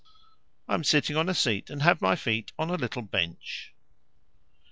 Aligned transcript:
I 0.67 0.73
am 0.73 0.83
sitting 0.83 1.15
on 1.15 1.29
a 1.29 1.33
seat 1.35 1.69
and 1.69 1.83
have 1.83 2.01
my 2.01 2.15
feet 2.15 2.51
on 2.57 2.71
a 2.71 2.75
little 2.75 3.03
bench. 3.03 3.71